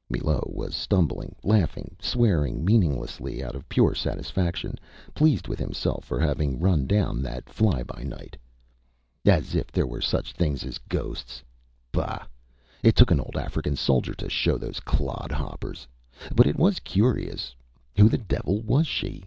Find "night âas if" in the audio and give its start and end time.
8.02-9.70